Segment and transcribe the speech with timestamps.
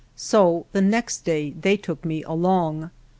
[0.15, 2.89] So the next day they took me along.